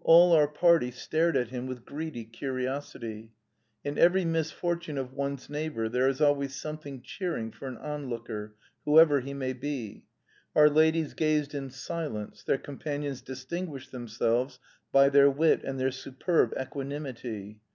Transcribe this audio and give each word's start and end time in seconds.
All 0.00 0.32
our 0.32 0.48
party 0.48 0.90
stared 0.90 1.36
at 1.36 1.48
him 1.50 1.66
with 1.66 1.84
greedy 1.84 2.24
curiosity. 2.24 3.32
In 3.84 3.98
every 3.98 4.24
misfortune 4.24 4.96
of 4.96 5.12
one's 5.12 5.50
neighbour 5.50 5.90
there 5.90 6.08
is 6.08 6.22
always 6.22 6.56
something 6.56 7.02
cheering 7.02 7.50
for 7.52 7.66
an 7.68 7.76
onlooker 7.76 8.54
whoever 8.86 9.20
he 9.20 9.34
may 9.34 9.52
be. 9.52 10.06
Our 10.56 10.70
ladies 10.70 11.12
gazed 11.12 11.54
in 11.54 11.68
silence, 11.68 12.42
their 12.42 12.56
companions 12.56 13.20
distinguished 13.20 13.92
themselves 13.92 14.58
by 14.90 15.10
their 15.10 15.28
wit 15.30 15.62
and 15.64 15.78
their 15.78 15.92
superb 15.92 16.54
equanimity. 16.58 17.60